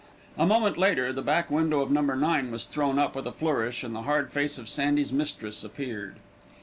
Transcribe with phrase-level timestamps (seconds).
[0.35, 2.01] A moment later, the back window of No.
[2.01, 6.15] 9 was thrown up with a flourish, and the hard face of Sandy's mistress appeared.